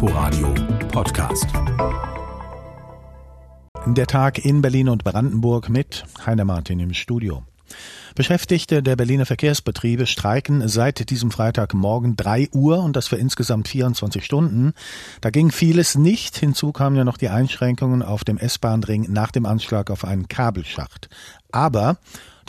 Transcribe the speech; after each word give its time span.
Inforadio 0.00 0.54
Podcast. 0.92 1.48
Der 3.84 4.06
Tag 4.06 4.38
in 4.38 4.62
Berlin 4.62 4.88
und 4.90 5.02
Brandenburg 5.02 5.68
mit 5.68 6.04
Heiner 6.24 6.44
Martin 6.44 6.78
im 6.78 6.94
Studio. 6.94 7.42
Beschäftigte 8.14 8.80
der 8.80 8.94
Berliner 8.94 9.26
Verkehrsbetriebe 9.26 10.06
streiken 10.06 10.68
seit 10.68 11.10
diesem 11.10 11.32
Freitagmorgen 11.32 12.14
3 12.14 12.50
Uhr 12.52 12.80
und 12.80 12.94
das 12.94 13.08
für 13.08 13.16
insgesamt 13.16 13.66
24 13.66 14.24
Stunden. 14.24 14.72
Da 15.20 15.30
ging 15.30 15.50
vieles 15.50 15.96
nicht. 15.96 16.36
Hinzu 16.36 16.70
kamen 16.70 16.94
ja 16.94 17.02
noch 17.02 17.16
die 17.16 17.30
Einschränkungen 17.30 18.04
auf 18.04 18.22
dem 18.22 18.38
S-Bahn-Ring 18.38 19.08
nach 19.10 19.32
dem 19.32 19.46
Anschlag 19.46 19.90
auf 19.90 20.04
einen 20.04 20.28
Kabelschacht. 20.28 21.08
Aber 21.50 21.98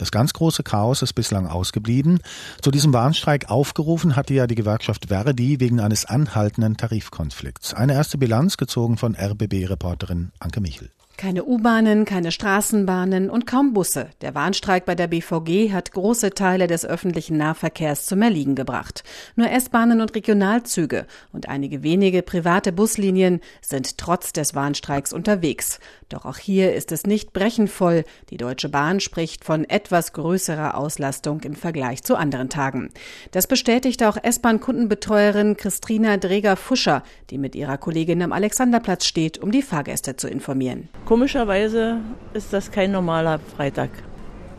das 0.00 0.10
ganz 0.10 0.32
große 0.32 0.62
Chaos 0.62 1.02
ist 1.02 1.12
bislang 1.12 1.46
ausgeblieben. 1.46 2.20
Zu 2.62 2.70
diesem 2.70 2.92
Warnstreik 2.92 3.50
aufgerufen 3.50 4.16
hatte 4.16 4.32
ja 4.32 4.46
die 4.46 4.54
Gewerkschaft 4.54 5.06
Verdi 5.08 5.60
wegen 5.60 5.78
eines 5.80 6.06
anhaltenden 6.06 6.76
Tarifkonflikts. 6.76 7.74
Eine 7.74 7.92
erste 7.92 8.16
Bilanz 8.16 8.56
gezogen 8.56 8.96
von 8.96 9.14
RBB-Reporterin 9.14 10.32
Anke 10.38 10.60
Michel. 10.60 10.90
Keine 11.20 11.44
U-Bahnen, 11.44 12.06
keine 12.06 12.32
Straßenbahnen 12.32 13.28
und 13.28 13.46
kaum 13.46 13.74
Busse. 13.74 14.08
Der 14.22 14.34
Warnstreik 14.34 14.86
bei 14.86 14.94
der 14.94 15.06
BVG 15.06 15.70
hat 15.70 15.92
große 15.92 16.30
Teile 16.30 16.66
des 16.66 16.86
öffentlichen 16.86 17.36
Nahverkehrs 17.36 18.06
zum 18.06 18.22
Erliegen 18.22 18.54
gebracht. 18.54 19.04
Nur 19.36 19.50
S-Bahnen 19.50 20.00
und 20.00 20.14
Regionalzüge 20.14 21.04
und 21.30 21.50
einige 21.50 21.82
wenige 21.82 22.22
private 22.22 22.72
Buslinien 22.72 23.42
sind 23.60 23.98
trotz 23.98 24.32
des 24.32 24.54
Warnstreiks 24.54 25.12
unterwegs. 25.12 25.78
Doch 26.08 26.24
auch 26.24 26.38
hier 26.38 26.74
ist 26.74 26.90
es 26.90 27.04
nicht 27.04 27.34
brechenvoll. 27.34 28.04
Die 28.30 28.38
Deutsche 28.38 28.70
Bahn 28.70 28.98
spricht 28.98 29.44
von 29.44 29.68
etwas 29.68 30.14
größerer 30.14 30.74
Auslastung 30.74 31.42
im 31.42 31.54
Vergleich 31.54 32.02
zu 32.02 32.16
anderen 32.16 32.48
Tagen. 32.48 32.88
Das 33.32 33.46
bestätigte 33.46 34.08
auch 34.08 34.16
S-Bahn-Kundenbetreuerin 34.16 35.58
Christina 35.58 36.16
Dreger-Fuscher, 36.16 37.02
die 37.28 37.36
mit 37.36 37.54
ihrer 37.54 37.76
Kollegin 37.76 38.22
am 38.22 38.32
Alexanderplatz 38.32 39.04
steht, 39.04 39.36
um 39.36 39.52
die 39.52 39.60
Fahrgäste 39.60 40.16
zu 40.16 40.26
informieren. 40.26 40.88
Komischerweise 41.10 41.96
ist 42.34 42.52
das 42.52 42.70
kein 42.70 42.92
normaler 42.92 43.40
Freitag. 43.40 43.90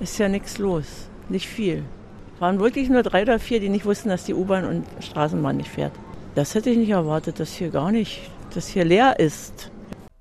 Ist 0.01 0.19
ja 0.19 0.27
nichts 0.27 0.57
los, 0.57 1.07
nicht 1.29 1.47
viel. 1.47 1.85
Waren 2.39 2.59
wirklich 2.59 2.89
nur 2.89 3.03
drei 3.03 3.21
oder 3.21 3.39
vier, 3.39 3.61
die 3.61 3.69
nicht 3.69 3.85
wussten, 3.85 4.09
dass 4.09 4.25
die 4.25 4.33
U-Bahn 4.33 4.65
und 4.65 4.85
Straßenbahn 5.01 5.55
nicht 5.55 5.69
fährt. 5.69 5.93
Das 6.35 6.53
hätte 6.53 6.69
ich 6.69 6.77
nicht 6.77 6.89
erwartet, 6.89 7.39
dass 7.39 7.53
hier 7.53 7.69
gar 7.69 7.93
nicht, 7.93 8.29
dass 8.53 8.67
hier 8.67 8.83
leer 8.83 9.17
ist. 9.17 9.71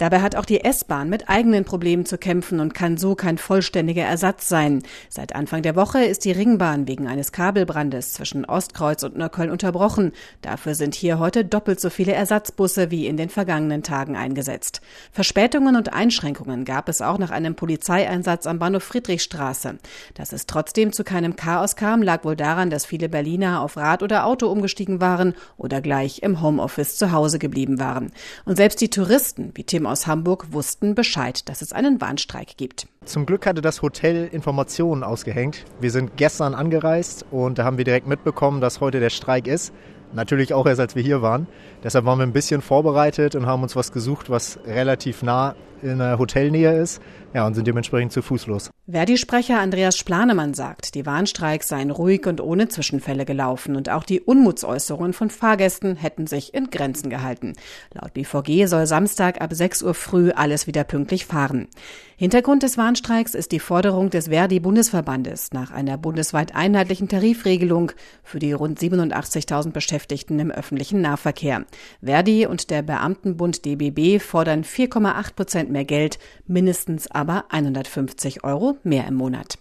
Dabei 0.01 0.23
hat 0.23 0.35
auch 0.35 0.47
die 0.47 0.65
S-Bahn 0.65 1.11
mit 1.11 1.29
eigenen 1.29 1.67
Problemen 1.67 2.07
zu 2.07 2.17
kämpfen 2.17 2.59
und 2.59 2.73
kann 2.73 2.97
so 2.97 3.15
kein 3.15 3.37
vollständiger 3.37 4.05
Ersatz 4.05 4.49
sein. 4.49 4.83
Seit 5.11 5.35
Anfang 5.35 5.61
der 5.61 5.77
Woche 5.77 6.03
ist 6.03 6.25
die 6.25 6.33
Ringbahn 6.33 6.89
wegen 6.89 7.07
eines 7.07 7.33
Kabelbrandes 7.33 8.15
zwischen 8.15 8.47
Ostkreuz 8.47 9.03
und 9.03 9.19
Neukölln 9.19 9.51
unterbrochen. 9.51 10.13
Dafür 10.41 10.75
sind 10.75 10.95
hier 10.95 11.19
heute 11.19 11.45
doppelt 11.45 11.83
so 11.83 11.91
viele 11.91 12.15
Ersatzbusse 12.15 12.91
wie 12.91 13.09
in 13.09 13.19
den 13.19 13.29
vergangenen 13.29 13.83
Tagen 13.83 14.17
eingesetzt. 14.17 14.81
Verspätungen 15.13 15.77
und 15.77 15.93
Einschränkungen 15.93 16.65
gab 16.65 16.89
es 16.89 17.03
auch 17.03 17.19
nach 17.19 17.31
einem 17.31 17.55
Polizeieinsatz 17.55 18.47
am 18.47 18.59
Bahnhof 18.59 18.85
Friedrichstraße. 18.85 19.77
Dass 20.15 20.33
es 20.33 20.47
trotzdem 20.47 20.95
zu 20.95 21.05
keinem 21.05 21.37
Chaos 21.37 21.77
kam, 21.77 22.01
lag 22.01 22.25
wohl 22.25 22.37
daran, 22.37 22.71
dass 22.71 22.87
viele 22.87 23.11
Berliner 23.11 23.61
auf 23.61 23.77
Rad 23.77 24.03
oder 24.03 24.25
Auto 24.25 24.47
umgestiegen 24.47 25.03
waren 25.03 25.35
oder 25.59 25.83
gleich 25.83 26.23
im 26.23 26.41
Homeoffice 26.41 26.97
zu 26.97 27.13
Hause 27.13 27.39
geblieben 27.39 27.79
waren. 27.79 28.13
Und 28.47 28.57
selbst 28.57 28.81
die 28.81 28.89
Touristen 28.89 29.51
wie 29.53 29.65
Tim 29.65 29.90
aus 29.91 30.07
Hamburg 30.07 30.53
wussten 30.53 30.95
Bescheid, 30.95 31.49
dass 31.49 31.63
es 31.63 31.73
einen 31.73 32.01
Warnstreik 32.01 32.57
gibt. 32.57 32.87
Zum 33.05 33.27
Glück 33.27 33.47
hatte 33.47 33.61
das 33.61 33.83
Hotel 33.83 34.29
Informationen 34.33 35.03
ausgehängt. 35.03 35.65
Wir 35.81 35.91
sind 35.91 36.17
gestern 36.17 36.55
angereist 36.55 37.27
und 37.31 37.59
da 37.59 37.65
haben 37.65 37.77
wir 37.77 37.85
direkt 37.85 38.07
mitbekommen, 38.07 38.61
dass 38.61 38.81
heute 38.81 39.01
der 39.01 39.11
Streik 39.11 39.47
ist. 39.47 39.73
Natürlich 40.13 40.55
auch 40.55 40.67
erst, 40.67 40.81
als 40.81 40.97
wir 40.97 41.03
hier 41.03 41.23
waren. 41.23 41.47
Deshalb 41.85 42.05
waren 42.05 42.19
wir 42.19 42.27
ein 42.27 42.33
bisschen 42.33 42.63
vorbereitet 42.63 43.37
und 43.37 43.47
haben 43.47 43.63
uns 43.63 43.77
was 43.77 43.93
gesucht, 43.93 44.29
was 44.29 44.59
relativ 44.65 45.23
nah 45.23 45.55
in 45.83 45.99
der 45.99 46.19
Hotelnähe 46.19 46.73
ist. 46.73 47.01
Ja, 47.33 47.47
und 47.47 47.55
sind 47.55 47.67
dementsprechend 47.67 48.13
zu 48.13 48.23
Fuß 48.23 48.47
los. 48.47 48.71
Verdi-Sprecher 48.91 49.61
Andreas 49.61 49.97
Splanemann 49.97 50.53
sagt, 50.53 50.97
die 50.97 51.07
Warnstreiks 51.07 51.69
seien 51.69 51.93
ruhig 51.93 52.27
und 52.27 52.41
ohne 52.41 52.69
Zwischenfälle 52.69 53.25
gelaufen 53.25 53.77
und 53.77 53.89
auch 53.89 54.03
die 54.03 54.21
Unmutsäußerungen 54.21 55.13
von 55.13 55.31
Fahrgästen 55.31 55.95
hätten 55.95 56.27
sich 56.27 56.55
in 56.55 56.71
Grenzen 56.71 57.09
gehalten. 57.09 57.53
Laut 57.95 58.15
BVG 58.15 58.67
soll 58.67 58.87
Samstag 58.87 59.41
ab 59.41 59.53
6 59.53 59.85
Uhr 59.85 59.95
früh 59.95 60.33
alles 60.33 60.67
wieder 60.67 60.83
pünktlich 60.83 61.27
fahren. 61.27 61.69
Hintergrund 62.17 62.63
des 62.65 62.77
Warnstreiks 62.77 63.35
ist 63.35 63.53
die 63.53 63.61
Forderung 63.61 64.11
des 64.11 64.29
Verdi-Bundesverbandes 64.29 65.53
nach 65.53 65.71
einer 65.71 65.97
bundesweit 65.97 66.55
einheitlichen 66.55 67.09
Tarifregelung 67.09 67.93
für 68.23 68.41
die 68.41 68.53
rund 68.53 68.79
87.000 68.79 69.71
Beschäftigten 69.71 70.39
im 70.39 70.51
öffentlichen 70.51 71.01
Nahverkehr. 71.01 71.65
Verdi 72.03 72.45
und 72.45 72.69
der 72.69 72.83
Beamtenbund 72.83 73.65
DBB 73.65 74.21
fordern 74.21 74.65
4,8 74.65 75.35
Prozent 75.35 75.71
mehr 75.71 75.87
Geld, 75.87 76.19
mindestens 76.47 77.11
aber 77.11 77.47
150 77.49 78.45
Euro 78.45 78.77
mehr 78.85 79.07
im 79.07 79.15
Monat. 79.15 79.59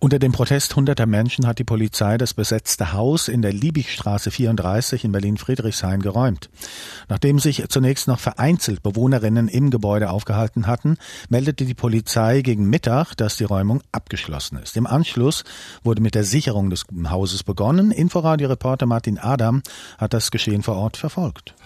Unter 0.00 0.20
dem 0.20 0.30
Protest 0.30 0.76
hunderter 0.76 1.06
Menschen 1.06 1.44
hat 1.44 1.58
die 1.58 1.64
Polizei 1.64 2.18
das 2.18 2.32
besetzte 2.32 2.92
Haus 2.92 3.26
in 3.26 3.42
der 3.42 3.52
Liebigstraße 3.52 4.30
34 4.30 5.02
in 5.02 5.10
Berlin-Friedrichshain 5.10 6.02
geräumt. 6.02 6.50
Nachdem 7.08 7.40
sich 7.40 7.68
zunächst 7.68 8.06
noch 8.06 8.20
vereinzelt 8.20 8.84
Bewohnerinnen 8.84 9.48
im 9.48 9.70
Gebäude 9.70 10.10
aufgehalten 10.10 10.68
hatten, 10.68 10.98
meldete 11.28 11.64
die 11.64 11.74
Polizei 11.74 12.42
gegen 12.42 12.70
Mittag, 12.70 13.16
dass 13.16 13.38
die 13.38 13.44
Räumung 13.44 13.82
abgeschlossen 13.90 14.58
ist. 14.58 14.76
Im 14.76 14.86
Anschluss 14.86 15.42
wurde 15.82 16.00
mit 16.00 16.14
der 16.14 16.22
Sicherung 16.22 16.70
des 16.70 16.84
Hauses 17.10 17.42
begonnen. 17.42 17.90
Inforadio-Reporter 17.90 18.86
Martin 18.86 19.18
Adam 19.18 19.62
hat 19.98 20.14
das 20.14 20.30
Geschehen 20.30 20.62
vor 20.62 20.76
Ort 20.76 20.96
verfolgt. 20.96 21.56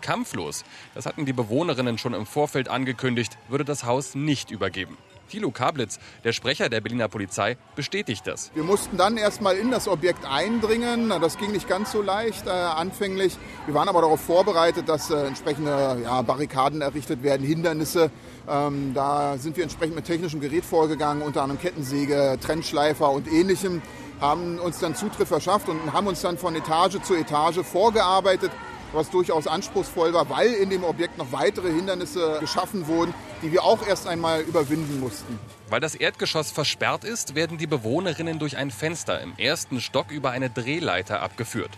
Kampflos, 0.00 0.64
das 0.94 1.06
hatten 1.06 1.26
die 1.26 1.32
Bewohnerinnen 1.32 1.98
schon 1.98 2.14
im 2.14 2.24
Vorfeld 2.24 2.68
angekündigt, 2.68 3.36
würde 3.48 3.64
das 3.64 3.82
Haus 3.82 4.14
nicht 4.14 4.52
übergeben. 4.52 4.96
Thilo 5.30 5.50
Kablitz, 5.50 5.98
der 6.24 6.32
Sprecher 6.32 6.68
der 6.68 6.80
Berliner 6.80 7.08
Polizei, 7.08 7.56
bestätigt 7.76 8.26
das. 8.26 8.50
Wir 8.54 8.64
mussten 8.64 8.96
dann 8.96 9.16
erstmal 9.16 9.56
in 9.56 9.70
das 9.70 9.88
Objekt 9.88 10.26
eindringen. 10.26 11.08
Das 11.20 11.38
ging 11.38 11.52
nicht 11.52 11.68
ganz 11.68 11.92
so 11.92 12.02
leicht 12.02 12.46
äh, 12.46 12.50
anfänglich. 12.50 13.38
Wir 13.66 13.74
waren 13.74 13.88
aber 13.88 14.02
darauf 14.02 14.20
vorbereitet, 14.20 14.88
dass 14.88 15.10
äh, 15.10 15.26
entsprechende 15.26 16.00
ja, 16.02 16.20
Barrikaden 16.22 16.82
errichtet 16.82 17.22
werden, 17.22 17.46
Hindernisse. 17.46 18.10
Ähm, 18.48 18.92
da 18.94 19.38
sind 19.38 19.56
wir 19.56 19.62
entsprechend 19.62 19.94
mit 19.94 20.04
technischem 20.04 20.40
Gerät 20.40 20.64
vorgegangen, 20.64 21.22
unter 21.22 21.42
anderem 21.42 21.60
Kettensäge, 21.60 22.38
Trennschleifer 22.40 23.10
und 23.10 23.30
ähnlichem, 23.30 23.80
haben 24.20 24.58
uns 24.58 24.80
dann 24.80 24.94
Zutritt 24.94 25.28
verschafft 25.28 25.68
und 25.68 25.92
haben 25.92 26.06
uns 26.06 26.20
dann 26.20 26.36
von 26.36 26.54
Etage 26.54 27.00
zu 27.02 27.14
Etage 27.14 27.60
vorgearbeitet 27.64 28.50
was 28.92 29.10
durchaus 29.10 29.46
anspruchsvoll 29.46 30.12
war, 30.12 30.28
weil 30.30 30.52
in 30.54 30.70
dem 30.70 30.84
Objekt 30.84 31.18
noch 31.18 31.32
weitere 31.32 31.70
Hindernisse 31.72 32.38
geschaffen 32.40 32.86
wurden, 32.86 33.14
die 33.42 33.52
wir 33.52 33.64
auch 33.64 33.86
erst 33.86 34.06
einmal 34.06 34.42
überwinden 34.42 35.00
mussten. 35.00 35.38
Weil 35.70 35.78
das 35.78 35.94
Erdgeschoss 35.94 36.50
versperrt 36.50 37.04
ist, 37.04 37.36
werden 37.36 37.56
die 37.56 37.68
Bewohnerinnen 37.68 38.40
durch 38.40 38.56
ein 38.56 38.72
Fenster 38.72 39.20
im 39.20 39.36
ersten 39.38 39.80
Stock 39.80 40.10
über 40.10 40.32
eine 40.32 40.50
Drehleiter 40.50 41.22
abgeführt. 41.22 41.70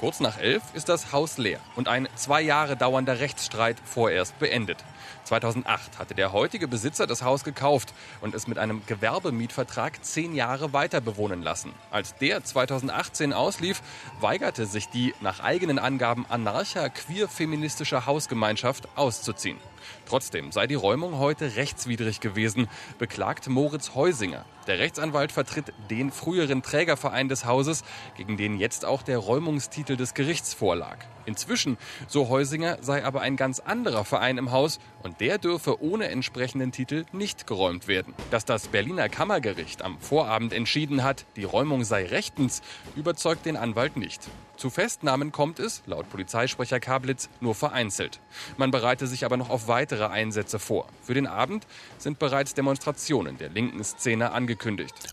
Kurz 0.00 0.18
nach 0.18 0.36
elf 0.38 0.62
ist 0.74 0.88
das 0.88 1.12
Haus 1.12 1.38
leer 1.38 1.60
und 1.76 1.86
ein 1.86 2.08
zwei 2.16 2.42
Jahre 2.42 2.76
dauernder 2.76 3.20
Rechtsstreit 3.20 3.76
vorerst 3.84 4.36
beendet. 4.40 4.78
2008 5.24 5.98
hatte 6.00 6.16
der 6.16 6.32
heutige 6.32 6.66
Besitzer 6.66 7.06
das 7.06 7.22
Haus 7.22 7.44
gekauft 7.44 7.94
und 8.20 8.34
es 8.34 8.48
mit 8.48 8.58
einem 8.58 8.82
Gewerbemietvertrag 8.86 10.04
zehn 10.04 10.34
Jahre 10.34 10.72
weiter 10.72 11.00
bewohnen 11.00 11.40
lassen. 11.40 11.72
Als 11.92 12.16
der 12.16 12.42
2018 12.42 13.32
auslief, 13.32 13.80
weigerte 14.20 14.66
sich 14.66 14.88
die 14.88 15.14
nach 15.20 15.38
eigenen 15.38 15.78
Angaben 15.78 16.26
anarcha-queer-feministische 16.28 18.06
Hausgemeinschaft 18.06 18.88
auszuziehen. 18.96 19.58
Trotzdem 20.06 20.52
sei 20.52 20.66
die 20.66 20.74
Räumung 20.74 21.18
heute 21.18 21.56
rechtswidrig 21.56 22.20
gewesen, 22.20 22.68
beklagt 22.98 23.48
Moritz 23.48 23.94
Heusinger. 23.94 24.44
Der 24.66 24.80
Rechtsanwalt 24.80 25.30
vertritt 25.30 25.72
den 25.90 26.10
früheren 26.10 26.60
Trägerverein 26.60 27.28
des 27.28 27.44
Hauses, 27.44 27.84
gegen 28.16 28.36
den 28.36 28.58
jetzt 28.58 28.84
auch 28.84 29.02
der 29.02 29.18
Räumungstitel 29.18 29.96
des 29.96 30.12
Gerichts 30.14 30.54
vorlag. 30.54 30.98
Inzwischen, 31.24 31.76
so 32.08 32.28
Heusinger, 32.28 32.78
sei 32.80 33.04
aber 33.04 33.20
ein 33.20 33.36
ganz 33.36 33.60
anderer 33.60 34.04
Verein 34.04 34.38
im 34.38 34.52
Haus 34.52 34.78
und 35.02 35.20
der 35.20 35.38
dürfe 35.38 35.82
ohne 35.82 36.08
entsprechenden 36.08 36.72
Titel 36.72 37.04
nicht 37.12 37.46
geräumt 37.46 37.88
werden. 37.88 38.14
Dass 38.30 38.44
das 38.44 38.68
Berliner 38.68 39.08
Kammergericht 39.08 39.82
am 39.82 40.00
Vorabend 40.00 40.52
entschieden 40.52 41.02
hat, 41.02 41.26
die 41.36 41.44
Räumung 41.44 41.84
sei 41.84 42.06
rechtens, 42.06 42.62
überzeugt 42.94 43.46
den 43.46 43.56
Anwalt 43.56 43.96
nicht. 43.96 44.22
Zu 44.56 44.70
Festnahmen 44.70 45.32
kommt 45.32 45.58
es, 45.58 45.82
laut 45.86 46.08
Polizeisprecher 46.08 46.80
Kablitz, 46.80 47.28
nur 47.40 47.54
vereinzelt. 47.54 48.20
Man 48.56 48.70
bereite 48.70 49.06
sich 49.06 49.24
aber 49.24 49.36
noch 49.36 49.50
auf 49.50 49.68
weitere 49.68 50.06
Einsätze 50.06 50.58
vor. 50.58 50.86
Für 51.02 51.12
den 51.12 51.26
Abend 51.26 51.66
sind 51.98 52.18
bereits 52.18 52.54
Demonstrationen 52.54 53.36
der 53.36 53.50
linken 53.50 53.84
Szene 53.84 54.32
angekündigt. 54.32 54.55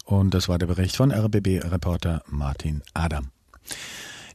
Und 0.05 0.33
das 0.33 0.49
war 0.49 0.57
der 0.57 0.67
Bericht 0.67 0.95
von 0.95 1.11
RBB-Reporter 1.11 2.23
Martin 2.27 2.81
Adam. 2.93 3.29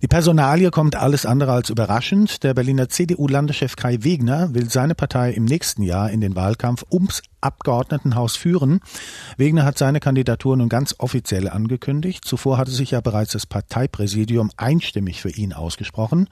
Die 0.00 0.06
Personalie 0.06 0.70
kommt 0.70 0.94
alles 0.94 1.26
andere 1.26 1.52
als 1.52 1.70
überraschend. 1.70 2.44
Der 2.44 2.54
Berliner 2.54 2.88
CDU-Landeschef 2.88 3.74
Kai 3.74 4.04
Wegner 4.04 4.54
will 4.54 4.70
seine 4.70 4.94
Partei 4.94 5.32
im 5.32 5.44
nächsten 5.44 5.82
Jahr 5.82 6.10
in 6.10 6.20
den 6.20 6.36
Wahlkampf 6.36 6.84
ums 6.92 7.20
Abgeordnetenhaus 7.40 8.36
führen. 8.36 8.78
Wegner 9.38 9.64
hat 9.64 9.76
seine 9.76 9.98
Kandidatur 9.98 10.56
nun 10.56 10.68
ganz 10.68 10.94
offiziell 10.98 11.48
angekündigt. 11.48 12.24
Zuvor 12.24 12.58
hatte 12.58 12.70
sich 12.70 12.92
ja 12.92 13.00
bereits 13.00 13.32
das 13.32 13.46
Parteipräsidium 13.46 14.52
einstimmig 14.56 15.20
für 15.20 15.30
ihn 15.30 15.52
ausgesprochen. 15.52 16.28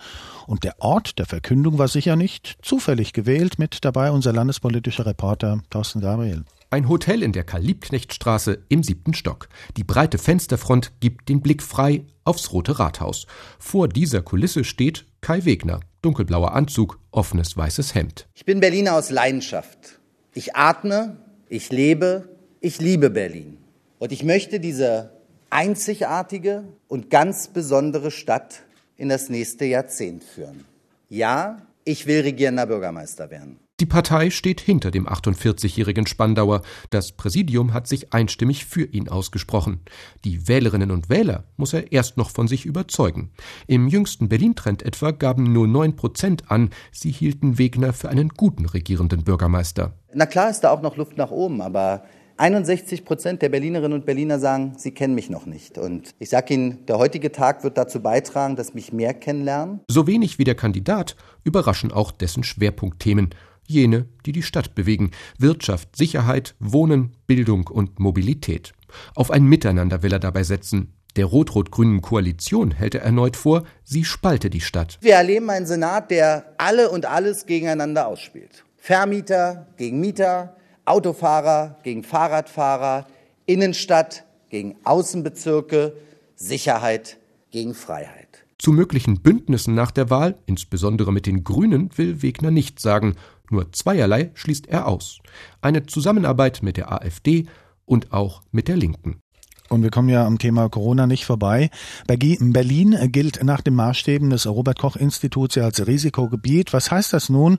Und 0.47 0.63
der 0.63 0.81
Ort 0.81 1.19
der 1.19 1.27
Verkündung 1.27 1.77
war 1.79 1.89
sicher 1.89 2.15
nicht 2.15 2.59
zufällig 2.63 3.13
gewählt. 3.13 3.59
Mit 3.59 3.85
dabei 3.85 4.13
unser 4.13 4.33
landespolitischer 4.33 5.07
Reporter 5.07 5.61
Thorsten 5.71 6.01
Gabriel. 6.01 6.45
Ein 6.69 6.89
Hotel 6.89 7.23
in 7.23 7.31
der 7.31 7.45
Karl-Liebknecht-Straße 7.45 8.65
im 8.69 8.83
siebten 8.83 9.15
Stock. 9.15 9.49
Die 9.77 9.85
breite 9.85 10.19
Fensterfront 10.19 10.93
gibt 10.99 11.29
den 11.29 11.41
Blick 11.41 11.63
frei 11.63 12.05
aufs 12.25 12.53
Rote 12.53 12.81
Rathaus. 12.81 13.27
Vor 13.61 13.89
dieser 13.89 14.21
Kulisse 14.23 14.65
steht 14.65 15.07
Kai 15.21 15.45
Wegner. 15.45 15.79
Dunkelblauer 16.03 16.53
Anzug, 16.53 16.99
offenes 17.13 17.57
weißes 17.57 17.95
Hemd. 17.95 18.27
Ich 18.35 18.45
bin 18.45 18.59
Berliner 18.59 18.95
aus 18.95 19.11
Leidenschaft. 19.11 20.01
Ich 20.35 20.57
atme, 20.57 21.17
ich 21.49 21.71
lebe, 21.71 22.29
ich 22.61 22.81
liebe 22.81 23.11
Berlin. 23.11 23.59
Und 24.01 24.11
ich 24.11 24.25
möchte 24.25 24.59
diese 24.59 25.13
einzigartige 25.51 26.65
und 26.89 27.11
ganz 27.11 27.47
besondere 27.47 28.11
Stadt 28.11 28.65
in 28.97 29.09
das 29.09 29.29
nächste 29.29 29.67
Jahrzehnt 29.67 30.25
führen. 30.25 30.65
Ja, 31.09 31.63
ich 31.85 32.07
will 32.07 32.23
regierender 32.23 32.67
Bürgermeister 32.67 33.31
werden. 33.31 33.61
Die 33.79 33.85
Partei 33.85 34.31
steht 34.31 34.63
hinter 34.63 34.91
dem 34.91 35.07
48-jährigen 35.07 36.07
Spandauer. 36.07 36.63
Das 36.89 37.13
Präsidium 37.13 37.75
hat 37.75 37.87
sich 37.87 38.15
einstimmig 38.15 38.65
für 38.65 38.85
ihn 38.85 39.11
ausgesprochen. 39.11 39.81
Die 40.25 40.49
Wählerinnen 40.49 40.91
und 40.91 41.11
Wähler 41.11 41.45
muss 41.59 41.75
er 41.75 41.93
erst 41.93 42.17
noch 42.17 42.31
von 42.31 42.49
sich 42.49 42.65
überzeugen. 42.65 43.33
Im 43.67 43.87
jüngsten 43.87 44.31
Berlin-Trend 44.31 44.83
etwa 44.83 45.11
gaben 45.11 45.53
nur 45.53 45.69
9 45.69 45.95
Prozent 45.95 46.51
an, 46.51 46.71
sie 46.91 47.11
hielten 47.11 47.59
Wegner 47.59 47.93
für 47.93 48.09
einen 48.09 48.31
guten 48.31 48.65
regierenden 48.65 49.25
Bürgermeister. 49.25 49.93
Na 50.15 50.25
klar 50.25 50.49
ist 50.49 50.61
da 50.61 50.71
auch 50.71 50.81
noch 50.81 50.97
Luft 50.97 51.19
nach 51.19 51.31
oben, 51.31 51.61
aber 51.61 52.03
61 52.39 53.05
Prozent 53.05 53.41
der 53.41 53.49
Berlinerinnen 53.49 53.95
und 53.95 54.05
Berliner 54.05 54.39
sagen, 54.39 54.73
sie 54.77 54.93
kennen 54.93 55.15
mich 55.15 55.31
noch 55.31 55.47
nicht. 55.47 55.79
Und 55.79 56.15
ich 56.19 56.29
sage 56.29 56.55
Ihnen, 56.55 56.85
der 56.87 56.99
heutige 56.99 57.33
Tag 57.33 57.65
wird 57.65 57.79
dazu 57.79 58.01
beitragen, 58.01 58.57
dass 58.57 58.75
mich 58.75 58.93
mehr 58.93 59.15
kennenlernen. 59.15 59.81
So 59.89 60.07
wenig 60.07 60.39
wie 60.39 60.45
der 60.45 60.55
Kandidat 60.55 61.17
überraschen 61.45 61.93
auch 61.93 62.11
dessen 62.11 62.43
Schwerpunktthemen 62.43 63.31
jene, 63.71 64.07
die 64.25 64.33
die 64.33 64.43
Stadt 64.43 64.75
bewegen 64.75 65.11
Wirtschaft, 65.39 65.97
Sicherheit, 65.97 66.55
Wohnen, 66.59 67.17
Bildung 67.27 67.67
und 67.67 67.99
Mobilität. 67.99 68.73
Auf 69.15 69.31
ein 69.31 69.45
Miteinander 69.45 70.03
will 70.03 70.13
er 70.13 70.19
dabei 70.19 70.43
setzen. 70.43 70.93
Der 71.17 71.25
rot-rot-grünen 71.25 72.03
Koalition 72.03 72.73
hält 72.73 72.95
er 72.95 73.03
erneut 73.03 73.37
vor, 73.37 73.65
sie 73.85 74.05
spalte 74.05 74.51
die 74.51 74.61
Stadt. 74.61 74.99
Wir 75.01 75.15
erleben 75.15 75.49
einen 75.49 75.67
Senat, 75.67 76.11
der 76.11 76.55
alle 76.59 76.91
und 76.91 77.07
alles 77.07 77.47
gegeneinander 77.47 78.07
ausspielt. 78.07 78.65
Vermieter 78.77 79.67
gegen 79.79 79.99
Mieter, 80.01 80.57
Autofahrer 80.85 81.79
gegen 81.83 82.05
Fahrradfahrer, 82.05 83.07
Innenstadt 83.47 84.25
gegen 84.51 84.77
Außenbezirke, 84.85 85.95
Sicherheit 86.35 87.19
gegen 87.51 87.75
Freiheit. 87.75 88.45
Zu 88.59 88.73
möglichen 88.73 89.21
Bündnissen 89.21 89.75
nach 89.75 89.91
der 89.91 90.09
Wahl, 90.09 90.37
insbesondere 90.47 91.13
mit 91.13 91.27
den 91.27 91.45
Grünen, 91.45 91.91
will 91.97 92.23
Wegner 92.23 92.51
nicht 92.51 92.81
sagen. 92.81 93.17
Nur 93.51 93.73
zweierlei 93.73 94.31
schließt 94.35 94.67
er 94.67 94.87
aus. 94.87 95.19
Eine 95.61 95.87
Zusammenarbeit 95.87 96.63
mit 96.63 96.77
der 96.77 96.93
AfD 96.93 97.47
und 97.85 98.13
auch 98.13 98.43
mit 98.51 98.69
der 98.69 98.77
Linken. 98.77 99.21
Und 99.69 99.83
wir 99.83 99.91
kommen 99.91 100.09
ja 100.09 100.25
am 100.25 100.39
Thema 100.39 100.69
Corona 100.69 101.07
nicht 101.07 101.25
vorbei. 101.25 101.71
Berlin 102.07 103.09
gilt 103.11 103.43
nach 103.43 103.63
den 103.63 103.75
Maßstäben 103.75 104.31
des 104.31 104.47
Robert 104.47 104.79
Koch 104.79 104.97
Instituts 104.97 105.57
ja 105.57 105.65
als 105.65 105.85
Risikogebiet. 105.85 106.73
Was 106.73 106.91
heißt 106.91 107.13
das 107.13 107.29
nun 107.29 107.59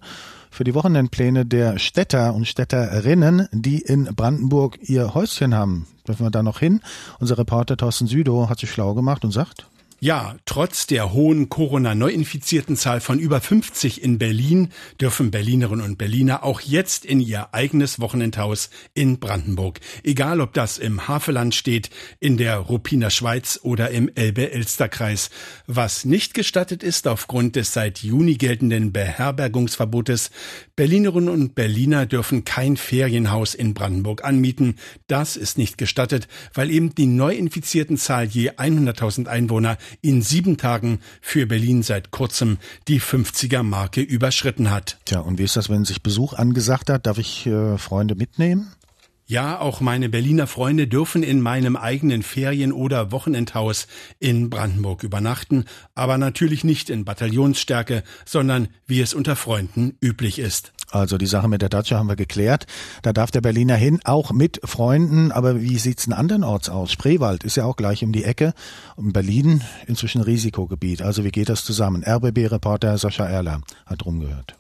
für 0.50 0.64
die 0.64 0.74
Wochenendpläne 0.74 1.46
der 1.46 1.80
Städter 1.80 2.34
und 2.34 2.48
Städterinnen, 2.48 3.50
die 3.52 3.80
in 3.80 4.06
Brandenburg 4.16 4.78
ihr 4.82 5.14
Häuschen 5.14 5.54
haben? 5.54 5.88
Dürfen 6.08 6.26
wir 6.26 6.32
da 6.32 6.44
noch 6.44 6.60
hin? 6.60 6.80
Unser 7.20 7.38
Reporter 7.38 7.76
Thorsten 7.76 8.08
Südow 8.08 8.50
hat 8.50 8.60
sich 8.60 8.72
schlau 8.72 8.94
gemacht 8.94 9.26
und 9.26 9.32
sagt, 9.32 9.68
ja, 10.00 10.36
trotz 10.46 10.86
der 10.86 11.12
hohen 11.12 11.50
Corona-Neuinfizierten-Zahl 11.50 13.02
von 13.02 13.18
über 13.18 13.42
50 13.42 14.04
in 14.04 14.20
Berlin 14.20 14.70
dürfen 15.02 15.32
Berlinerinnen 15.32 15.84
und 15.84 15.98
Berliner 15.98 16.44
auch 16.44 16.62
jetzt 16.62 17.04
in 17.04 17.20
ihr 17.20 17.54
eigenes 17.54 18.00
Wochenendhaus 18.00 18.70
in 18.94 19.20
Brandenburg. 19.20 19.80
Egal, 20.04 20.40
ob 20.40 20.54
das 20.54 20.78
im 20.78 21.08
Havelland 21.08 21.56
steht, 21.56 21.90
in 22.20 22.38
der 22.38 22.58
Ruppiner 22.58 23.10
Schweiz 23.10 23.60
oder 23.64 23.90
im 23.90 24.12
Elbe-Elster-Kreis. 24.14 25.32
Was 25.66 26.06
nicht 26.06 26.36
gestattet 26.36 26.84
ist 26.84 27.08
aufgrund 27.08 27.56
des 27.56 27.74
seit 27.74 28.04
Juni 28.04 28.36
geltenden 28.36 28.92
Beherbergungsverbotes, 28.92 30.30
Berlinerinnen 30.76 31.30
und 31.30 31.56
Berliner 31.56 32.06
dürfen 32.06 32.46
kein 32.46 32.78
Ferienhaus 32.78 33.56
in 33.56 33.74
Brandenburg 33.74 34.24
anmieten. 34.24 34.76
Das 35.08 35.36
ist 35.36 35.58
nicht 35.58 35.80
gestattet, 35.80 36.28
weil 36.54 36.70
eben 36.70 36.94
die 36.94 37.08
Neuinfizierten-Zahl 37.08 38.26
je 38.26 38.52
100.000 38.52 39.26
Einwohner 39.26 39.80
in 40.02 40.22
sieben 40.22 40.58
Tagen 40.58 41.00
für 41.22 41.46
Berlin 41.46 41.84
seit 41.84 42.12
kurzem 42.12 42.58
die 42.88 43.02
50er-Marke 43.02 44.02
überschritten 44.02 44.70
hat. 44.72 44.98
Tja, 45.06 45.20
und 45.20 45.38
wie 45.40 45.44
ist 45.44 45.56
das, 45.56 45.70
wenn 45.70 45.86
sich 45.86 46.02
Besuch 46.02 46.34
angesagt 46.34 46.90
hat? 46.90 47.06
Darf 47.08 47.18
ich 47.18 47.46
äh, 47.46 47.78
Freunde 47.78 48.16
mitnehmen? 48.16 48.72
Ja, 49.30 49.60
auch 49.60 49.82
meine 49.82 50.08
Berliner 50.08 50.48
Freunde 50.48 50.88
dürfen 50.88 51.22
in 51.22 51.42
meinem 51.42 51.76
eigenen 51.76 52.24
Ferien- 52.24 52.72
oder 52.72 53.12
Wochenendhaus 53.12 53.88
in 54.20 54.50
Brandenburg 54.50 55.04
übernachten, 55.04 55.66
aber 55.96 56.18
natürlich 56.18 56.64
nicht 56.64 56.90
in 56.90 57.04
Bataillonsstärke, 57.04 58.04
sondern 58.24 58.70
wie 58.86 59.02
es 59.02 59.14
unter 59.14 59.36
Freunden 59.36 59.98
üblich 60.02 60.40
ist. 60.40 60.72
Also 60.92 61.18
die 61.18 61.26
Sache 61.26 61.50
mit 61.50 61.62
der 61.62 61.68
Datsche 61.68 61.98
haben 61.98 62.08
wir 62.08 62.16
geklärt. 62.16 62.68
Da 63.02 63.12
darf 63.12 63.30
der 63.30 63.42
Berliner 63.42 63.76
hin, 63.76 64.00
auch 64.06 64.32
mit 64.32 64.62
Freunden. 64.64 65.34
Aber 65.34 65.62
wie 65.62 65.78
sieht's 65.78 66.06
denn 66.06 66.14
andernorts 66.14 66.70
aus? 66.70 66.94
Spreewald 66.94 67.44
ist 67.44 67.58
ja 67.58 67.66
auch 67.66 67.76
gleich 67.76 68.06
um 68.06 68.14
die 68.14 68.24
Ecke. 68.24 68.54
Und 68.96 69.12
Berlin 69.12 69.62
inzwischen 69.88 70.22
Risikogebiet. 70.22 71.02
Also 71.02 71.26
wie 71.26 71.32
geht 71.32 71.50
das 71.50 71.66
zusammen? 71.66 72.06
RBB-Reporter 72.06 72.98
Sascha 72.98 73.26
Erler 73.26 73.60
hat 73.86 74.06
rumgehört. 74.06 74.56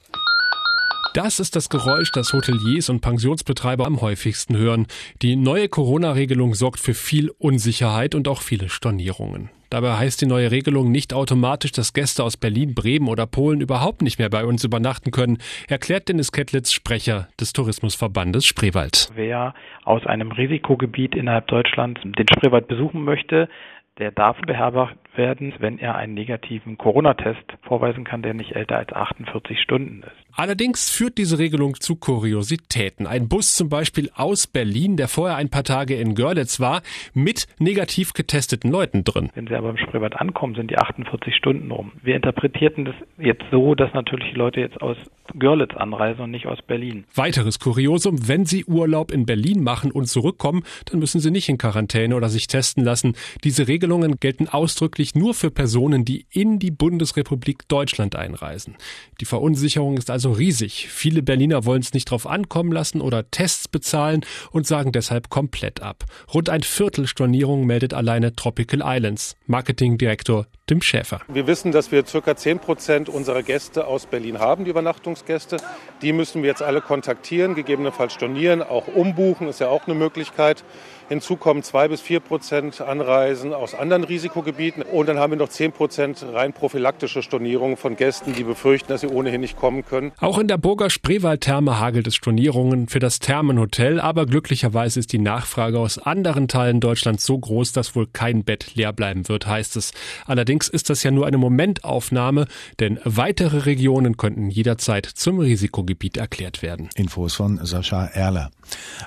Das 1.17 1.39
ist 1.39 1.55
das 1.55 1.69
Geräusch, 1.69 2.11
das 2.11 2.31
Hoteliers 2.31 2.91
und 2.91 3.01
Pensionsbetreiber 3.01 3.87
am 3.87 4.01
häufigsten 4.01 4.55
hören. 4.55 4.85
Die 5.23 5.35
neue 5.35 5.67
Corona-Regelung 5.67 6.53
sorgt 6.53 6.79
für 6.79 6.93
viel 6.93 7.31
Unsicherheit 7.39 8.13
und 8.13 8.27
auch 8.27 8.43
viele 8.43 8.69
Stornierungen. 8.69 9.49
Dabei 9.71 9.93
heißt 9.93 10.21
die 10.21 10.27
neue 10.27 10.51
Regelung 10.51 10.91
nicht 10.91 11.15
automatisch, 11.15 11.71
dass 11.71 11.93
Gäste 11.93 12.23
aus 12.23 12.37
Berlin, 12.37 12.75
Bremen 12.75 13.07
oder 13.07 13.25
Polen 13.25 13.61
überhaupt 13.61 14.03
nicht 14.03 14.19
mehr 14.19 14.29
bei 14.29 14.45
uns 14.45 14.63
übernachten 14.63 15.09
können, 15.09 15.39
erklärt 15.67 16.07
Dennis 16.07 16.31
Kettlitz, 16.31 16.71
Sprecher 16.71 17.29
des 17.41 17.51
Tourismusverbandes 17.51 18.45
Spreewald. 18.45 19.09
Wer 19.15 19.55
aus 19.85 20.05
einem 20.05 20.31
Risikogebiet 20.31 21.15
innerhalb 21.15 21.47
Deutschlands 21.47 21.99
den 22.03 22.27
Spreewald 22.31 22.67
besuchen 22.67 23.03
möchte, 23.03 23.49
der 23.97 24.11
darf 24.11 24.37
beherbergt 24.41 24.99
werden, 25.15 25.55
wenn 25.57 25.79
er 25.79 25.95
einen 25.95 26.13
negativen 26.13 26.77
Corona-Test 26.77 27.57
vorweisen 27.63 28.03
kann, 28.03 28.21
der 28.21 28.35
nicht 28.35 28.55
älter 28.55 28.77
als 28.77 28.93
48 28.93 29.59
Stunden 29.59 30.03
ist. 30.03 30.26
Allerdings 30.39 30.91
führt 30.91 31.17
diese 31.17 31.39
Regelung 31.39 31.79
zu 31.79 31.95
Kuriositäten. 31.95 33.07
Ein 33.07 33.27
Bus 33.27 33.55
zum 33.55 33.69
Beispiel 33.69 34.11
aus 34.13 34.45
Berlin, 34.45 34.95
der 34.95 35.07
vorher 35.07 35.35
ein 35.35 35.49
paar 35.49 35.63
Tage 35.63 35.95
in 35.95 36.13
Görlitz 36.13 36.59
war, 36.59 36.83
mit 37.15 37.47
negativ 37.57 38.13
getesteten 38.13 38.69
Leuten 38.69 39.03
drin. 39.03 39.31
Wenn 39.33 39.47
sie 39.47 39.55
aber 39.55 39.71
im 39.71 39.77
Spreewald 39.77 40.15
ankommen, 40.15 40.53
sind 40.53 40.69
die 40.69 40.77
48 40.77 41.35
Stunden 41.35 41.71
rum. 41.71 41.91
Wir 42.03 42.15
interpretierten 42.15 42.85
das 42.85 42.93
jetzt 43.17 43.45
so, 43.49 43.73
dass 43.73 43.91
natürlich 43.95 44.29
die 44.29 44.37
Leute 44.37 44.59
jetzt 44.59 44.79
aus 44.79 44.95
Görlitz 45.39 45.75
anreisen 45.75 46.21
und 46.21 46.31
nicht 46.31 46.45
aus 46.45 46.59
Berlin. 46.61 47.05
Weiteres 47.15 47.59
Kuriosum, 47.59 48.27
wenn 48.27 48.45
Sie 48.45 48.63
Urlaub 48.65 49.11
in 49.11 49.25
Berlin 49.25 49.63
machen 49.63 49.91
und 49.91 50.05
zurückkommen, 50.05 50.63
dann 50.85 50.99
müssen 50.99 51.19
Sie 51.19 51.31
nicht 51.31 51.49
in 51.49 51.57
Quarantäne 51.57 52.15
oder 52.15 52.29
sich 52.29 52.45
testen 52.45 52.83
lassen. 52.83 53.15
Diese 53.43 53.67
Regelungen 53.67 54.19
gelten 54.19 54.47
ausdrücklich 54.47 55.15
nur 55.15 55.33
für 55.33 55.49
Personen, 55.49 56.05
die 56.05 56.27
in 56.29 56.59
die 56.59 56.71
Bundesrepublik 56.71 57.67
Deutschland 57.67 58.15
einreisen. 58.15 58.75
Die 59.19 59.25
Verunsicherung 59.25 59.97
ist 59.97 60.11
also 60.11 60.26
also 60.27 60.37
riesig. 60.37 60.89
Viele 60.89 61.23
Berliner 61.23 61.63
wollen 61.65 61.81
es 61.81 61.93
nicht 61.93 62.11
drauf 62.11 62.27
ankommen 62.27 62.71
lassen 62.71 62.99
oder 62.99 63.31
Tests 63.31 63.67
bezahlen 63.69 64.25
und 64.51 64.67
sagen 64.67 64.91
deshalb 64.91 65.29
komplett 65.29 65.81
ab. 65.81 66.03
Rund 66.33 66.49
ein 66.49 66.63
Viertel 66.63 67.07
Stornierung 67.07 67.65
meldet 67.65 67.93
alleine 67.93 68.35
Tropical 68.35 68.81
Islands. 68.83 69.35
Marketingdirektor 69.45 70.47
Tim 70.65 70.81
Schäfer. 70.81 71.21
Wir 71.29 71.47
wissen, 71.47 71.71
dass 71.71 71.93
wir 71.93 72.03
ca. 72.03 72.35
10 72.35 72.59
Prozent 72.59 73.07
unserer 73.07 73.41
Gäste 73.41 73.87
aus 73.87 74.05
Berlin 74.05 74.39
haben, 74.39 74.65
die 74.65 74.71
Übernachtungsgäste. 74.71 75.57
Die 76.01 76.11
müssen 76.11 76.41
wir 76.41 76.49
jetzt 76.49 76.61
alle 76.61 76.81
kontaktieren, 76.81 77.55
gegebenenfalls 77.55 78.13
stornieren, 78.13 78.61
auch 78.61 78.87
umbuchen, 78.87 79.47
ist 79.47 79.61
ja 79.61 79.69
auch 79.69 79.87
eine 79.87 79.95
Möglichkeit. 79.95 80.65
Hinzu 81.09 81.37
kommen 81.37 81.63
zwei 81.63 81.87
bis 81.87 82.01
vier 82.01 82.19
Prozent 82.19 82.81
Anreisen 82.81 83.53
aus 83.53 83.73
anderen 83.73 84.03
Risikogebieten. 84.03 84.83
Und 84.83 85.07
dann 85.07 85.17
haben 85.17 85.31
wir 85.31 85.37
noch 85.37 85.49
10 85.49 85.71
Prozent 85.71 86.25
rein 86.33 86.51
prophylaktische 86.51 87.23
Stornierungen 87.23 87.77
von 87.77 87.95
Gästen, 87.95 88.33
die 88.33 88.43
befürchten, 88.43 88.89
dass 88.89 89.01
sie 89.01 89.07
ohnehin 89.07 89.41
nicht 89.41 89.57
kommen 89.57 89.85
können. 89.85 90.11
Auch 90.19 90.37
in 90.37 90.47
der 90.47 90.57
Burger 90.57 90.89
Spreewald-Therme 90.89 91.79
hagelt 91.79 92.07
es 92.07 92.15
Stornierungen 92.15 92.87
für 92.89 92.99
das 92.99 93.19
Thermenhotel, 93.19 94.01
aber 94.01 94.25
glücklicherweise 94.25 94.99
ist 94.99 95.13
die 95.13 95.19
Nachfrage 95.19 95.79
aus 95.79 95.97
anderen 95.97 96.49
Teilen 96.49 96.81
Deutschlands 96.81 97.25
so 97.25 97.37
groß, 97.37 97.71
dass 97.71 97.95
wohl 97.95 98.07
kein 98.07 98.43
Bett 98.43 98.75
leer 98.75 98.91
bleiben 98.91 99.29
wird, 99.29 99.47
heißt 99.47 99.77
es. 99.77 99.93
Allerdings 100.25 100.67
ist 100.67 100.89
das 100.89 101.03
ja 101.03 101.11
nur 101.11 101.25
eine 101.25 101.37
Momentaufnahme, 101.37 102.47
denn 102.79 102.99
weitere 103.05 103.59
Regionen 103.59 104.17
könnten 104.17 104.49
jederzeit 104.49 105.05
zum 105.05 105.39
Risikogebiet 105.39 106.17
erklärt 106.17 106.61
werden. 106.61 106.89
Infos 106.95 107.35
von 107.35 107.63
Sascha 107.63 108.05
Erler. 108.05 108.51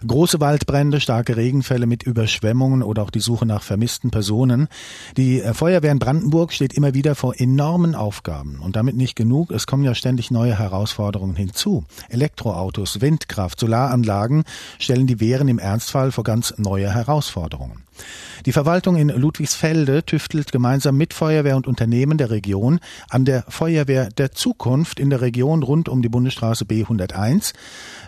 Große 0.06 0.40
Waldbrände, 0.40 1.00
starke 1.00 1.36
Regenfälle 1.36 1.89
mit 1.90 2.02
Überschwemmungen 2.04 2.82
oder 2.82 3.02
auch 3.02 3.10
die 3.10 3.20
Suche 3.20 3.44
nach 3.44 3.62
vermissten 3.62 4.10
Personen. 4.10 4.68
Die 5.18 5.42
Feuerwehr 5.52 5.92
in 5.92 5.98
Brandenburg 5.98 6.54
steht 6.54 6.72
immer 6.72 6.94
wieder 6.94 7.14
vor 7.14 7.38
enormen 7.38 7.94
Aufgaben. 7.94 8.60
Und 8.60 8.76
damit 8.76 8.96
nicht 8.96 9.16
genug, 9.16 9.50
es 9.50 9.66
kommen 9.66 9.84
ja 9.84 9.94
ständig 9.94 10.30
neue 10.30 10.58
Herausforderungen 10.58 11.36
hinzu. 11.36 11.84
Elektroautos, 12.08 13.02
Windkraft, 13.02 13.60
Solaranlagen 13.60 14.44
stellen 14.78 15.06
die 15.06 15.20
Wehren 15.20 15.48
im 15.48 15.58
Ernstfall 15.58 16.12
vor 16.12 16.24
ganz 16.24 16.54
neue 16.56 16.94
Herausforderungen. 16.94 17.82
Die 18.46 18.52
Verwaltung 18.52 18.96
in 18.96 19.08
Ludwigsfelde 19.08 20.04
tüftelt 20.04 20.52
gemeinsam 20.52 20.96
mit 20.96 21.14
Feuerwehr 21.14 21.56
und 21.56 21.66
Unternehmen 21.66 22.18
der 22.18 22.30
Region 22.30 22.80
an 23.08 23.24
der 23.24 23.44
Feuerwehr 23.48 24.08
der 24.08 24.32
Zukunft 24.32 24.98
in 24.98 25.10
der 25.10 25.20
Region 25.20 25.62
rund 25.62 25.88
um 25.88 26.02
die 26.02 26.08
Bundesstraße 26.08 26.64
B101. 26.64 27.52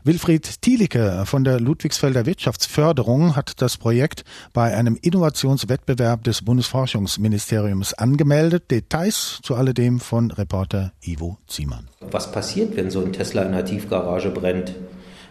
Wilfried 0.05 0.63
Thielicke 0.63 1.25
von 1.27 1.45
der 1.45 1.61
Ludwigsfelder 1.61 2.27
Wirtschaftsförderung 2.27 3.37
hat 3.37 3.61
das 3.61 3.77
Projekt 3.77 4.25
bei 4.53 4.77
einem 4.77 4.99
Innovationswettbewerb 5.01 6.25
des 6.25 6.43
Bundesforschungsministeriums 6.43 7.95
angemeldet. 7.95 8.71
Details 8.71 9.39
zu 9.43 9.55
alledem 9.55 10.01
von 10.01 10.31
Reporter 10.31 10.93
Ivo 11.03 11.39
Ziemann. 11.47 11.89
Was 12.01 12.33
passiert, 12.33 12.77
wenn 12.77 12.91
so 12.91 13.05
ein 13.05 13.13
Tesla 13.13 13.43
in 13.43 13.53
der 13.53 13.65
Tiefgarage 13.65 14.31
brennt? 14.31 14.75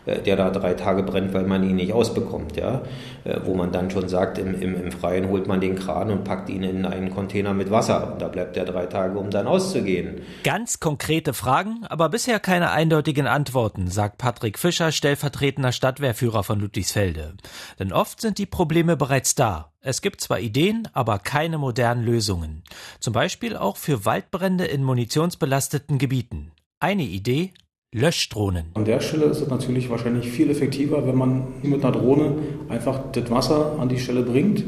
Äh, 0.06 0.22
der 0.22 0.36
da 0.36 0.50
drei 0.50 0.74
Tage 0.74 1.04
brennt, 1.04 1.34
weil 1.34 1.44
man 1.44 1.64
ihn 1.64 1.76
nicht 1.76 1.94
ausbekommt, 1.94 2.58
ja, 2.58 2.82
äh, 3.24 3.40
wo 3.44 3.54
man 3.54 3.72
dann 3.72 3.92
schon 3.92 4.10
sagt, 4.10 4.40
im, 4.40 4.60
im, 4.60 4.74
im 4.74 4.92
Freien 4.92 5.30
holt 5.30 5.48
man 5.48 5.62
den 5.62 5.76
Kran 5.76 6.10
und 6.10 6.24
packt 6.24 6.50
ihn 6.50 6.64
in 6.64 6.86
einen 6.88 7.12
Container 7.12 7.54
mit 7.54 7.70
Wasser 7.70 8.12
und 8.12 8.22
da 8.22 8.28
bleibt 8.28 8.58
er 8.58 8.66
drei 8.66 8.88
Tage, 8.88 9.20
um 9.20 9.30
dann 9.30 9.46
auszugehen. 9.46 10.22
Ganz 10.44 10.80
konkrete 10.80 11.34
Fragen, 11.34 11.86
aber 11.88 12.10
bisher 12.10 12.40
keine 12.40 12.72
eindeutigen 12.72 13.28
Antworten, 13.28 13.90
sagt 13.90 14.18
Patrick 14.18 14.58
Fischer, 14.58 14.92
stellvertretender 14.92 15.72
Stadtwehrführer 15.72 16.44
von 16.44 16.60
Ludwigsfelde. 16.60 17.36
Denn 17.78 17.94
oft 17.94 18.22
sind 18.22 18.40
die 18.40 18.48
Probleme 18.48 18.98
bereits 18.98 19.36
da. 19.36 19.72
Es 19.82 20.02
gibt 20.02 20.22
zwar 20.22 20.40
Ideen, 20.40 20.88
aber 20.94 21.20
keine 21.20 21.60
modernen 21.60 22.04
Lösungen. 22.04 22.64
Zum 23.00 23.14
Beispiel 23.14 23.56
auch 23.56 23.78
für 23.78 24.04
Waldbrände 24.06 24.66
in 24.66 24.84
munitionsbelasteten 24.84 26.00
Gebieten. 26.00 26.52
Eine 26.80 27.04
Idee, 27.04 27.54
Löschdrohnen. 27.94 28.68
An 28.76 28.86
der 28.86 29.02
Stelle 29.02 29.26
ist 29.26 29.42
es 29.42 29.50
natürlich 29.50 29.90
wahrscheinlich 29.90 30.30
viel 30.30 30.50
effektiver, 30.50 31.06
wenn 31.06 31.18
man 31.18 31.48
mit 31.62 31.84
einer 31.84 31.92
Drohne 31.92 32.36
einfach 32.70 33.12
das 33.12 33.30
Wasser 33.30 33.78
an 33.80 33.90
die 33.90 34.00
Stelle 34.00 34.22
bringt. 34.22 34.64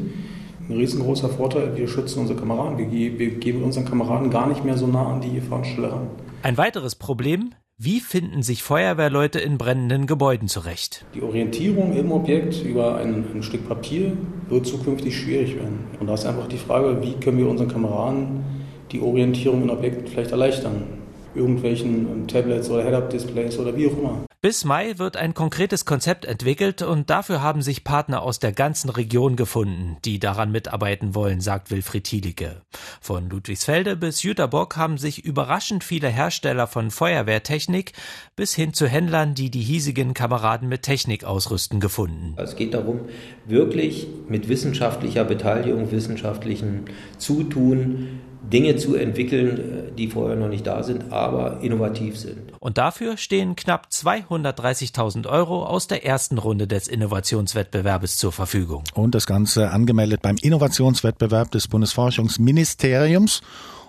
Ein 0.68 0.76
riesengroßer 0.76 1.30
Vorteil, 1.30 1.74
wir 1.74 1.88
schützen 1.88 2.20
unsere 2.20 2.38
Kameraden. 2.38 2.76
Wir, 2.76 3.18
wir 3.18 3.30
geben 3.36 3.62
unseren 3.62 3.86
Kameraden 3.86 4.28
gar 4.28 4.46
nicht 4.46 4.62
mehr 4.62 4.76
so 4.76 4.86
nah 4.86 5.10
an 5.10 5.22
die 5.22 5.32
Gefahrenstelle 5.32 5.90
ran. 5.90 6.08
Ein 6.42 6.58
weiteres 6.58 6.96
Problem, 6.96 7.54
wie 7.78 8.00
finden 8.00 8.42
sich 8.42 8.62
Feuerwehrleute 8.62 9.40
in 9.40 9.56
brennenden 9.56 10.06
Gebäuden 10.06 10.46
zurecht? 10.46 11.06
Die 11.14 11.22
Orientierung 11.22 11.96
im 11.96 12.12
Objekt 12.12 12.62
über 12.62 12.98
ein, 12.98 13.24
ein, 13.34 13.42
Stück 13.42 13.66
Papier 13.66 14.18
wird 14.50 14.66
zukünftig 14.66 15.18
schwierig 15.18 15.56
werden. 15.56 15.84
Und 15.98 16.08
da 16.08 16.14
ist 16.14 16.26
einfach 16.26 16.46
die 16.46 16.58
Frage, 16.58 17.02
wie 17.02 17.14
können 17.14 17.38
wir 17.38 17.48
unseren 17.48 17.68
Kameraden 17.68 18.44
die 18.92 19.00
Orientierung 19.00 19.62
in 19.62 19.70
Objekten 19.70 20.08
vielleicht 20.08 20.32
erleichtern 20.32 21.03
irgendwelchen 21.34 22.26
Tablets 22.28 22.70
oder 22.70 22.84
Head-Up-Displays 22.84 23.58
oder 23.58 23.76
wie 23.76 23.88
auch 23.88 23.98
immer. 23.98 24.24
Bis 24.44 24.64
Mai 24.66 24.98
wird 24.98 25.16
ein 25.16 25.32
konkretes 25.32 25.86
Konzept 25.86 26.26
entwickelt 26.26 26.82
und 26.82 27.08
dafür 27.08 27.40
haben 27.40 27.62
sich 27.62 27.82
Partner 27.82 28.20
aus 28.20 28.40
der 28.40 28.52
ganzen 28.52 28.90
Region 28.90 29.36
gefunden, 29.36 29.96
die 30.04 30.18
daran 30.18 30.52
mitarbeiten 30.52 31.14
wollen, 31.14 31.40
sagt 31.40 31.70
Wilfried 31.70 32.04
Thielicke. 32.04 32.60
Von 33.00 33.30
Ludwigsfelde 33.30 33.96
bis 33.96 34.22
Jüterbock 34.22 34.76
haben 34.76 34.98
sich 34.98 35.24
überraschend 35.24 35.82
viele 35.82 36.08
Hersteller 36.08 36.66
von 36.66 36.90
Feuerwehrtechnik 36.90 37.94
bis 38.36 38.54
hin 38.54 38.74
zu 38.74 38.86
Händlern, 38.86 39.34
die 39.34 39.48
die 39.48 39.62
hiesigen 39.62 40.12
Kameraden 40.12 40.68
mit 40.68 40.82
Technik 40.82 41.24
ausrüsten, 41.24 41.80
gefunden. 41.80 42.34
Es 42.36 42.54
geht 42.54 42.74
darum, 42.74 43.00
wirklich 43.46 44.08
mit 44.28 44.50
wissenschaftlicher 44.50 45.24
Beteiligung, 45.24 45.90
wissenschaftlichen 45.90 46.84
Zutun 47.16 48.20
Dinge 48.52 48.76
zu 48.76 48.94
entwickeln, 48.94 49.92
die 49.96 50.08
vorher 50.08 50.36
noch 50.36 50.48
nicht 50.48 50.66
da 50.66 50.82
sind, 50.82 51.12
aber 51.12 51.60
innovativ 51.60 52.18
sind. 52.18 52.52
Und 52.60 52.78
dafür 52.78 53.16
stehen 53.16 53.56
knapp 53.56 53.88
230.000 53.90 55.26
Euro 55.28 55.64
aus 55.64 55.86
der 55.86 56.04
ersten 56.04 56.38
Runde 56.38 56.66
des 56.66 56.88
Innovationswettbewerbes 56.88 58.16
zur 58.16 58.32
Verfügung. 58.32 58.84
Und 58.94 59.14
das 59.14 59.26
Ganze 59.26 59.70
angemeldet 59.70 60.22
beim 60.22 60.36
Innovationswettbewerb 60.36 61.50
des 61.50 61.68
Bundesforschungsministeriums. 61.68 63.42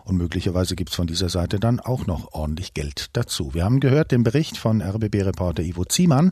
Und 0.03 0.17
möglicherweise 0.17 0.75
gibt's 0.75 0.95
von 0.95 1.07
dieser 1.07 1.29
Seite 1.29 1.59
dann 1.59 1.79
auch 1.79 2.05
noch 2.05 2.33
ordentlich 2.33 2.73
Geld 2.73 3.09
dazu. 3.13 3.53
Wir 3.53 3.63
haben 3.63 3.79
gehört 3.79 4.11
den 4.11 4.23
Bericht 4.23 4.57
von 4.57 4.81
RBB-Reporter 4.81 5.63
Ivo 5.63 5.83
Ziemann 5.85 6.31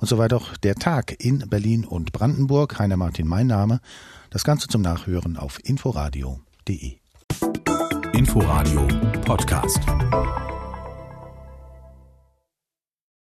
und 0.00 0.08
soweit 0.08 0.34
auch 0.34 0.56
der 0.58 0.74
Tag 0.74 1.16
in 1.24 1.38
Berlin 1.48 1.86
und 1.86 2.12
Brandenburg. 2.12 2.78
Heiner 2.78 2.98
Martin, 2.98 3.26
mein 3.26 3.46
Name. 3.46 3.80
Das 4.28 4.44
Ganze 4.44 4.68
zum 4.68 4.82
Nachhören 4.82 5.38
auf 5.38 5.58
inforadio.de. 5.64 6.96
Inforadio 8.16 8.86
Podcast. 9.26 9.84